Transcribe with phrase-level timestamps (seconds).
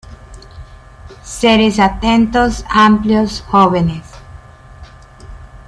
[1.37, 4.05] Seres Atentos, amplios, jóvenes.